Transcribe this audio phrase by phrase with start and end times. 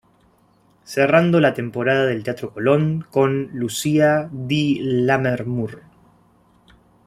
[0.83, 5.83] Cerrando la temporada del Teatro Colón con "Lucia di Lammermoor".